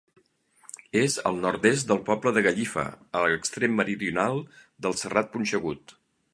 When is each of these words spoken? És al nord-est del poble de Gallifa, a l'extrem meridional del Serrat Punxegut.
És 1.01 1.17
al 1.31 1.37
nord-est 1.43 1.87
del 1.91 2.01
poble 2.07 2.33
de 2.37 2.43
Gallifa, 2.49 2.87
a 3.19 3.23
l'extrem 3.27 3.79
meridional 3.83 4.43
del 4.87 5.01
Serrat 5.03 5.33
Punxegut. 5.37 5.99